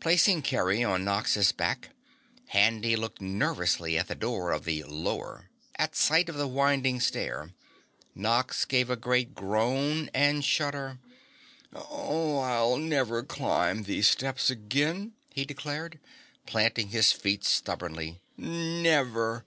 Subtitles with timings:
[0.00, 1.90] Placing Kerry on Nox's back,
[2.48, 5.50] Handy looked nervously out the door of the Lower.
[5.76, 7.52] At sight of the winding stair
[8.12, 10.98] Nox gave a great groan and shudder.
[11.72, 16.00] "I'll never climb those steps again!" he declared,
[16.44, 18.20] planting his feet stubbornly.
[18.36, 19.44] "Never!